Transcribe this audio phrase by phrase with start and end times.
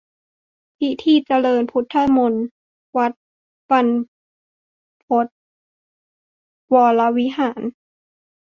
[0.77, 2.45] พิธีเจริญพระพุทธมนต์
[2.97, 3.11] วัด
[3.69, 3.87] บรร
[5.05, 5.27] พต
[6.73, 7.61] วรวิหาร